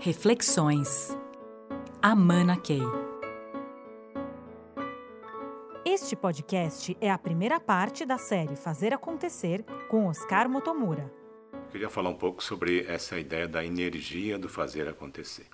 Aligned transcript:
Reflexões. 0.00 1.18
Amana 2.00 2.56
Key. 2.56 2.80
Este 5.84 6.14
podcast 6.14 6.96
é 7.00 7.10
a 7.10 7.18
primeira 7.18 7.58
parte 7.58 8.06
da 8.06 8.16
série 8.16 8.54
Fazer 8.54 8.94
Acontecer 8.94 9.64
com 9.88 10.06
Oscar 10.06 10.48
Motomura. 10.48 11.12
Eu 11.52 11.72
queria 11.72 11.90
falar 11.90 12.10
um 12.10 12.14
pouco 12.14 12.44
sobre 12.44 12.86
essa 12.86 13.18
ideia 13.18 13.48
da 13.48 13.64
energia 13.64 14.38
do 14.38 14.48
fazer 14.48 14.86
acontecer. 14.86 15.48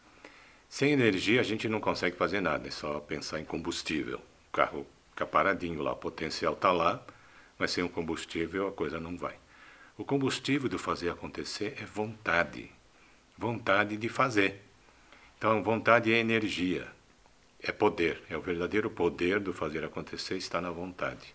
Sem 0.68 0.92
energia 0.92 1.40
a 1.40 1.44
gente 1.44 1.66
não 1.66 1.80
consegue 1.80 2.14
fazer 2.14 2.42
nada, 2.42 2.68
é 2.68 2.70
só 2.70 3.00
pensar 3.00 3.40
em 3.40 3.46
combustível. 3.46 4.18
O 4.48 4.52
carro 4.52 4.86
fica 5.08 5.24
paradinho 5.24 5.80
lá, 5.80 5.92
o 5.92 5.96
potencial 5.96 6.52
está 6.52 6.70
lá, 6.70 7.02
mas 7.58 7.70
sem 7.70 7.82
o 7.82 7.88
combustível 7.88 8.68
a 8.68 8.72
coisa 8.72 9.00
não 9.00 9.16
vai. 9.16 9.36
O 9.96 10.04
combustível 10.04 10.68
do 10.68 10.78
fazer 10.78 11.08
acontecer 11.08 11.78
é 11.80 11.86
vontade, 11.86 12.70
vontade 13.36 13.96
de 13.96 14.08
fazer. 14.08 14.62
Então, 15.36 15.62
vontade 15.62 16.12
é 16.12 16.18
energia, 16.18 16.86
é 17.62 17.72
poder, 17.72 18.22
é 18.30 18.36
o 18.36 18.40
verdadeiro 18.40 18.90
poder 18.90 19.40
do 19.40 19.52
fazer 19.52 19.84
acontecer 19.84 20.36
está 20.36 20.60
na 20.60 20.70
vontade. 20.70 21.34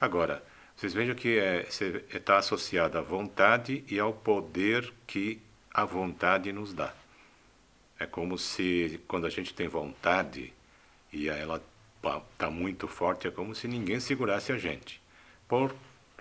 Agora, 0.00 0.42
vocês 0.76 0.94
vejam 0.94 1.14
que 1.14 1.28
está 1.28 1.84
é, 1.84 2.16
é 2.16 2.18
tá 2.18 2.38
associado 2.38 2.96
à 2.96 3.02
vontade 3.02 3.84
e 3.88 3.98
ao 3.98 4.12
poder 4.12 4.92
que 5.06 5.40
a 5.72 5.84
vontade 5.84 6.52
nos 6.52 6.72
dá. 6.72 6.94
É 7.98 8.06
como 8.06 8.38
se 8.38 8.98
quando 9.06 9.26
a 9.26 9.30
gente 9.30 9.52
tem 9.52 9.68
vontade 9.68 10.52
e 11.12 11.28
ela 11.28 11.62
está 12.32 12.50
muito 12.50 12.88
forte, 12.88 13.28
é 13.28 13.30
como 13.30 13.54
se 13.54 13.68
ninguém 13.68 14.00
segurasse 14.00 14.52
a 14.52 14.58
gente. 14.58 15.02
Por 15.46 15.74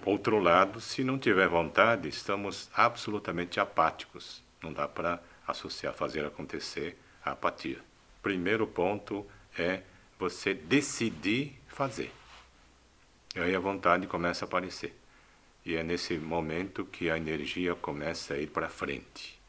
outro 0.05 0.39
lado, 0.39 0.81
se 0.81 1.03
não 1.03 1.17
tiver 1.17 1.47
vontade, 1.47 2.09
estamos 2.09 2.69
absolutamente 2.73 3.59
apáticos. 3.59 4.43
Não 4.61 4.73
dá 4.73 4.87
para 4.87 5.21
associar 5.47 5.93
fazer 5.93 6.25
acontecer 6.25 6.97
a 7.23 7.31
apatia. 7.31 7.79
Primeiro 8.21 8.67
ponto 8.67 9.25
é 9.57 9.83
você 10.17 10.53
decidir 10.53 11.59
fazer. 11.67 12.11
E 13.35 13.39
aí 13.39 13.55
a 13.55 13.59
vontade 13.59 14.07
começa 14.07 14.45
a 14.45 14.47
aparecer. 14.47 14.95
E 15.65 15.75
é 15.75 15.83
nesse 15.83 16.17
momento 16.17 16.85
que 16.85 17.09
a 17.09 17.17
energia 17.17 17.75
começa 17.75 18.33
a 18.33 18.37
ir 18.37 18.47
para 18.47 18.69
frente. 18.69 19.39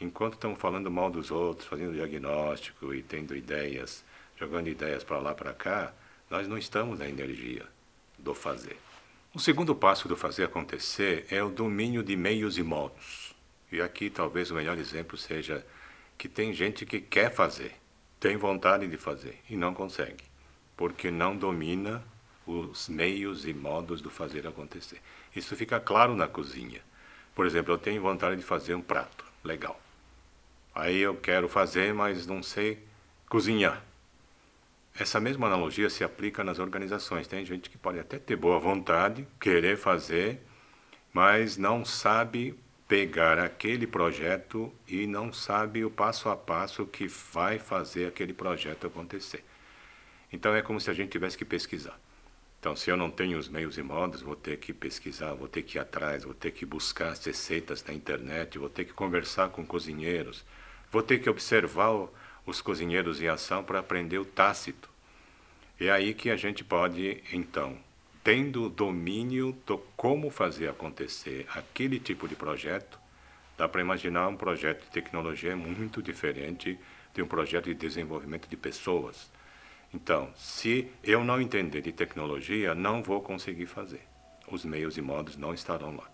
Enquanto 0.00 0.34
estamos 0.34 0.58
falando 0.58 0.90
mal 0.90 1.10
dos 1.10 1.30
outros, 1.30 1.68
fazendo 1.68 1.92
diagnóstico 1.92 2.94
e 2.94 3.02
tendo 3.02 3.36
ideias, 3.36 4.02
jogando 4.36 4.68
ideias 4.68 5.04
para 5.04 5.18
lá 5.18 5.34
para 5.34 5.52
cá, 5.52 5.92
nós 6.30 6.48
não 6.48 6.56
estamos 6.56 6.98
na 6.98 7.08
energia 7.08 7.66
do 8.18 8.34
fazer. 8.34 8.78
O 9.34 9.38
segundo 9.38 9.74
passo 9.74 10.08
do 10.08 10.16
fazer 10.16 10.44
acontecer 10.44 11.26
é 11.30 11.42
o 11.42 11.50
domínio 11.50 12.02
de 12.02 12.16
meios 12.16 12.56
e 12.56 12.62
modos. 12.62 13.34
E 13.72 13.80
aqui 13.80 14.10
talvez 14.10 14.50
o 14.50 14.54
melhor 14.54 14.78
exemplo 14.78 15.16
seja 15.16 15.64
que 16.18 16.28
tem 16.28 16.52
gente 16.52 16.84
que 16.84 17.00
quer 17.00 17.32
fazer, 17.32 17.74
tem 18.18 18.36
vontade 18.36 18.86
de 18.86 18.96
fazer 18.96 19.38
e 19.48 19.56
não 19.56 19.72
consegue, 19.72 20.24
porque 20.76 21.10
não 21.10 21.36
domina 21.36 22.02
os 22.46 22.88
meios 22.88 23.46
e 23.46 23.54
modos 23.54 24.00
do 24.02 24.10
fazer 24.10 24.46
acontecer. 24.46 25.00
Isso 25.34 25.54
fica 25.56 25.78
claro 25.78 26.16
na 26.16 26.26
cozinha. 26.26 26.80
Por 27.34 27.46
exemplo, 27.46 27.72
eu 27.72 27.78
tenho 27.78 28.02
vontade 28.02 28.36
de 28.36 28.42
fazer 28.42 28.74
um 28.74 28.82
prato, 28.82 29.24
legal. 29.44 29.80
Aí 30.74 30.98
eu 30.98 31.16
quero 31.16 31.48
fazer, 31.48 31.94
mas 31.94 32.26
não 32.26 32.42
sei 32.42 32.84
cozinhar. 33.28 33.82
Essa 34.98 35.20
mesma 35.20 35.46
analogia 35.46 35.88
se 35.88 36.02
aplica 36.02 36.42
nas 36.42 36.58
organizações. 36.58 37.26
Tem 37.26 37.44
gente 37.44 37.70
que 37.70 37.78
pode 37.78 37.98
até 37.98 38.18
ter 38.18 38.36
boa 38.36 38.58
vontade, 38.58 39.26
querer 39.40 39.76
fazer, 39.76 40.40
mas 41.12 41.56
não 41.56 41.84
sabe 41.84 42.58
pegar 42.90 43.38
aquele 43.38 43.86
projeto 43.86 44.74
e 44.88 45.06
não 45.06 45.32
sabe 45.32 45.84
o 45.84 45.90
passo 45.92 46.28
a 46.28 46.34
passo 46.34 46.84
que 46.84 47.06
vai 47.06 47.56
fazer 47.56 48.08
aquele 48.08 48.32
projeto 48.32 48.84
acontecer. 48.84 49.44
Então 50.32 50.56
é 50.56 50.60
como 50.60 50.80
se 50.80 50.90
a 50.90 50.92
gente 50.92 51.12
tivesse 51.12 51.38
que 51.38 51.44
pesquisar. 51.44 51.96
Então, 52.58 52.74
se 52.74 52.90
eu 52.90 52.96
não 52.96 53.08
tenho 53.08 53.38
os 53.38 53.48
meios 53.48 53.78
e 53.78 53.82
modos, 53.82 54.22
vou 54.22 54.34
ter 54.34 54.56
que 54.58 54.72
pesquisar, 54.72 55.34
vou 55.34 55.46
ter 55.46 55.62
que 55.62 55.78
ir 55.78 55.80
atrás, 55.80 56.24
vou 56.24 56.34
ter 56.34 56.50
que 56.50 56.66
buscar 56.66 57.10
as 57.10 57.24
receitas 57.24 57.84
na 57.84 57.94
internet, 57.94 58.58
vou 58.58 58.68
ter 58.68 58.84
que 58.84 58.92
conversar 58.92 59.50
com 59.50 59.64
cozinheiros, 59.64 60.44
vou 60.90 61.00
ter 61.00 61.20
que 61.20 61.30
observar 61.30 62.08
os 62.44 62.60
cozinheiros 62.60 63.22
em 63.22 63.28
ação 63.28 63.62
para 63.62 63.78
aprender 63.78 64.18
o 64.18 64.24
tácito. 64.24 64.90
É 65.78 65.92
aí 65.92 66.12
que 66.12 66.28
a 66.28 66.36
gente 66.36 66.64
pode, 66.64 67.22
então, 67.32 67.78
tendo 68.22 68.68
domínio 68.68 69.56
do 69.66 69.78
como 69.96 70.30
fazer 70.30 70.68
acontecer 70.68 71.46
aquele 71.54 71.98
tipo 71.98 72.28
de 72.28 72.34
projeto, 72.34 72.98
dá 73.56 73.68
para 73.68 73.80
imaginar 73.80 74.28
um 74.28 74.36
projeto 74.36 74.84
de 74.84 74.90
tecnologia 74.90 75.56
muito 75.56 76.02
diferente 76.02 76.78
de 77.14 77.22
um 77.22 77.26
projeto 77.26 77.66
de 77.66 77.74
desenvolvimento 77.74 78.48
de 78.48 78.56
pessoas. 78.56 79.30
Então, 79.92 80.30
se 80.36 80.88
eu 81.02 81.24
não 81.24 81.40
entender 81.40 81.80
de 81.80 81.92
tecnologia, 81.92 82.74
não 82.74 83.02
vou 83.02 83.20
conseguir 83.20 83.66
fazer. 83.66 84.02
Os 84.46 84.64
meios 84.64 84.96
e 84.96 85.00
modos 85.00 85.36
não 85.36 85.52
estarão 85.52 85.96
lá. 85.96 86.08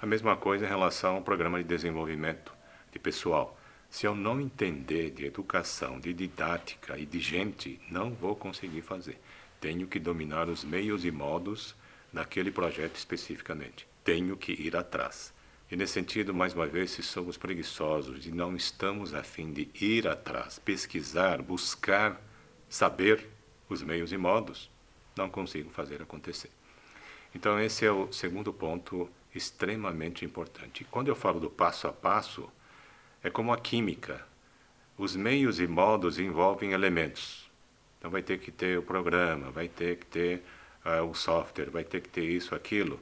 A 0.00 0.06
mesma 0.06 0.36
coisa 0.36 0.64
em 0.64 0.68
relação 0.68 1.16
ao 1.16 1.22
programa 1.22 1.58
de 1.58 1.64
desenvolvimento 1.64 2.54
de 2.90 2.98
pessoal. 2.98 3.58
Se 3.90 4.06
eu 4.06 4.14
não 4.14 4.40
entender 4.40 5.10
de 5.10 5.26
educação, 5.26 6.00
de 6.00 6.14
didática 6.14 6.96
e 6.96 7.04
de 7.04 7.18
gente, 7.18 7.80
não 7.90 8.10
vou 8.10 8.34
conseguir 8.34 8.82
fazer. 8.82 9.20
Tenho 9.60 9.86
que 9.86 9.98
dominar 9.98 10.48
os 10.48 10.64
meios 10.64 11.04
e 11.04 11.10
modos 11.10 11.74
daquele 12.12 12.50
projeto 12.50 12.96
especificamente. 12.96 13.86
Tenho 14.02 14.36
que 14.36 14.52
ir 14.52 14.74
atrás. 14.76 15.32
E 15.70 15.76
nesse 15.76 15.92
sentido, 15.92 16.34
mais 16.34 16.54
uma 16.54 16.66
vez, 16.66 16.90
se 16.90 17.02
somos 17.02 17.36
preguiçosos 17.36 18.26
e 18.26 18.32
não 18.32 18.56
estamos 18.56 19.14
a 19.14 19.22
fim 19.22 19.52
de 19.52 19.68
ir 19.74 20.08
atrás, 20.08 20.58
pesquisar, 20.58 21.42
buscar, 21.42 22.20
saber 22.68 23.28
os 23.68 23.82
meios 23.82 24.12
e 24.12 24.16
modos, 24.16 24.70
não 25.16 25.30
consigo 25.30 25.70
fazer 25.70 26.02
acontecer. 26.02 26.50
Então, 27.34 27.60
esse 27.60 27.84
é 27.84 27.92
o 27.92 28.10
segundo 28.12 28.52
ponto 28.52 29.08
extremamente 29.34 30.24
importante. 30.24 30.84
Quando 30.90 31.08
eu 31.08 31.14
falo 31.14 31.38
do 31.38 31.50
passo 31.50 31.86
a 31.86 31.92
passo, 31.92 32.50
é 33.22 33.30
como 33.30 33.52
a 33.52 33.58
química. 33.58 34.26
Os 34.98 35.14
meios 35.14 35.60
e 35.60 35.66
modos 35.66 36.18
envolvem 36.18 36.72
elementos. 36.72 37.49
Então 38.00 38.10
vai 38.10 38.22
ter 38.22 38.38
que 38.38 38.50
ter 38.50 38.78
o 38.78 38.82
programa, 38.82 39.50
vai 39.50 39.68
ter 39.68 39.98
que 39.98 40.06
ter 40.06 40.42
uh, 40.86 41.04
o 41.04 41.14
software, 41.14 41.68
vai 41.68 41.84
ter 41.84 42.00
que 42.00 42.08
ter 42.08 42.24
isso, 42.24 42.54
aquilo. 42.54 42.98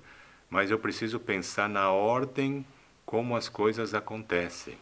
Mas 0.50 0.72
eu 0.72 0.78
preciso 0.78 1.20
pensar 1.20 1.69
na 1.69 1.88
ordem 1.91 2.66
como 3.06 3.36
as 3.36 3.48
coisas 3.48 3.94
acontecem. 3.94 4.76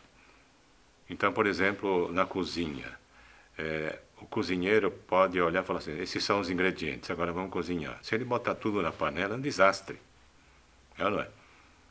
Então, 1.08 1.32
por 1.34 1.46
exemplo, 1.46 2.10
na 2.10 2.24
cozinha, 2.24 2.98
é, 3.58 3.98
o 4.18 4.24
cozinheiro 4.24 4.90
pode 4.90 5.38
olhar 5.38 5.62
e 5.62 5.66
falar 5.66 5.80
assim: 5.80 6.00
esses 6.00 6.24
são 6.24 6.40
os 6.40 6.48
ingredientes, 6.48 7.10
agora 7.10 7.30
vamos 7.30 7.50
cozinhar. 7.50 7.98
Se 8.02 8.14
ele 8.14 8.24
botar 8.24 8.54
tudo 8.54 8.80
na 8.80 8.90
panela, 8.90 9.34
é 9.34 9.36
um 9.36 9.40
desastre. 9.40 10.00
É 10.98 11.04
ou 11.04 11.10
não 11.10 11.20
é? 11.20 11.28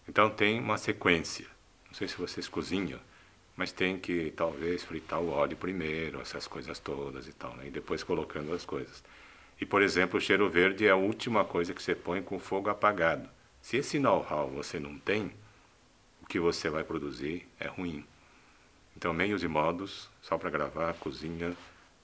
Então 0.09 0.31
tem 0.31 0.59
uma 0.59 0.79
sequência. 0.79 1.45
Não 1.87 1.93
sei 1.93 2.07
se 2.07 2.17
vocês 2.17 2.47
cozinham 2.47 2.99
mas 3.55 3.71
tem 3.71 3.97
que 3.97 4.31
talvez 4.35 4.83
fritar 4.83 5.21
o 5.21 5.29
óleo 5.29 5.55
primeiro, 5.55 6.19
essas 6.19 6.47
coisas 6.47 6.79
todas 6.79 7.27
e 7.27 7.33
tal, 7.33 7.55
né? 7.55 7.67
e 7.67 7.69
depois 7.69 8.03
colocando 8.03 8.53
as 8.53 8.65
coisas. 8.65 9.03
E, 9.59 9.65
por 9.65 9.81
exemplo, 9.81 10.17
o 10.17 10.21
cheiro 10.21 10.49
verde 10.49 10.85
é 10.85 10.91
a 10.91 10.95
última 10.95 11.45
coisa 11.45 11.73
que 11.73 11.81
você 11.81 11.95
põe 11.95 12.21
com 12.21 12.37
fogo 12.37 12.69
apagado. 12.69 13.29
Se 13.61 13.77
esse 13.77 13.97
know-how 13.97 14.49
você 14.49 14.79
não 14.79 14.99
tem, 14.99 15.31
o 16.21 16.25
que 16.25 16.39
você 16.39 16.69
vai 16.69 16.83
produzir 16.83 17.47
é 17.59 17.67
ruim. 17.67 18.05
Então, 18.97 19.13
meios 19.13 19.43
e 19.43 19.47
modos, 19.47 20.09
só 20.21 20.37
para 20.37 20.49
gravar, 20.49 20.89
a 20.89 20.93
cozinha 20.93 21.55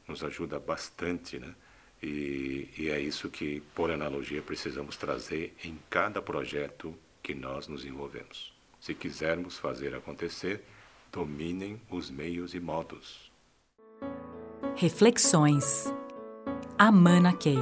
nos 0.08 0.24
ajuda 0.24 0.60
bastante, 0.60 1.40
né? 1.40 1.54
E, 2.02 2.70
e 2.78 2.90
é 2.90 3.00
isso 3.00 3.30
que, 3.30 3.62
por 3.76 3.92
analogia, 3.92 4.42
precisamos 4.42 4.98
trazer 4.98 5.56
em 5.64 5.78
cada 5.90 6.22
projeto 6.22 6.98
que 7.22 7.36
nós 7.36 7.68
nos 7.68 7.86
envolvemos. 7.86 8.54
Se 8.80 8.96
quisermos 8.96 9.58
fazer 9.58 9.94
acontecer, 9.94 10.64
dominem 11.12 11.80
os 11.90 12.10
meios 12.10 12.54
e 12.54 12.60
modos. 12.60 13.32
Reflexões. 14.76 15.94
Amana 16.78 17.34
Key. 17.34 17.58